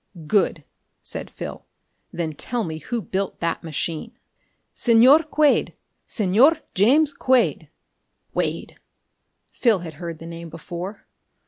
[0.25, 0.63] "Good,"
[1.03, 1.63] said Phil.
[2.11, 4.17] "Then tell me who built that machine?"
[4.73, 5.73] "Señor Quade.
[6.07, 7.69] Señor James Quade."
[8.33, 8.79] "Quade!"
[9.51, 11.05] Phil had heard the name before.